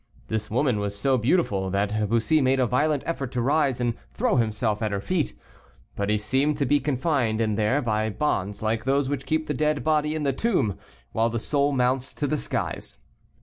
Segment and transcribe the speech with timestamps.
[0.29, 4.37] This woman was so beautiful, that Bussy made a violent effort to rise and throw
[4.37, 5.35] himself at her feet.
[5.95, 9.53] But he seemed to be confined in there by bonds like those which keep the
[9.53, 10.79] dead body in the tomb,
[11.11, 12.97] while the soul mounts to the skies.